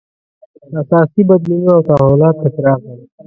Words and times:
اساسي 0.81 1.21
بدلونونه 1.29 1.71
او 1.75 1.81
تحولات 1.89 2.35
په 2.41 2.47
کې 2.53 2.59
راغلل. 2.67 2.99